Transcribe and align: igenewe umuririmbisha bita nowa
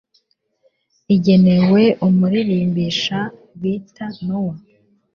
igenewe 1.15 1.83
umuririmbisha 2.07 3.19
bita 3.61 4.05
nowa 4.25 4.55